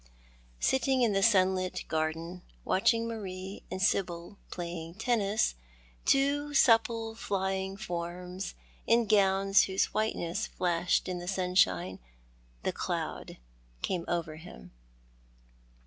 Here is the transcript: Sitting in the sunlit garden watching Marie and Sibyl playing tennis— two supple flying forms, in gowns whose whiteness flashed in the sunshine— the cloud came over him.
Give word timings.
Sitting 0.59 1.03
in 1.03 1.13
the 1.13 1.21
sunlit 1.21 1.83
garden 1.87 2.41
watching 2.65 3.07
Marie 3.07 3.61
and 3.69 3.79
Sibyl 3.79 4.39
playing 4.49 4.95
tennis— 4.95 5.53
two 6.11 6.55
supple 6.55 7.13
flying 7.13 7.77
forms, 7.77 8.55
in 8.87 9.05
gowns 9.05 9.65
whose 9.65 9.93
whiteness 9.93 10.47
flashed 10.47 11.07
in 11.07 11.19
the 11.19 11.27
sunshine— 11.27 11.99
the 12.63 12.73
cloud 12.73 13.37
came 13.83 14.03
over 14.07 14.37
him. 14.37 14.71